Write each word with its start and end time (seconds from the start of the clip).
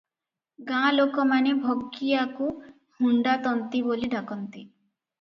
ଗାଁ 0.71 0.87
ଲୋକମାନେ 0.95 1.53
ଭଗିଆକୁ 1.67 2.49
ହୁଣ୍ତା 3.05 3.39
ତନ୍ତୀ 3.47 3.87
ବୋଲି 3.93 4.15
ଡାକନ୍ତି। 4.19 4.69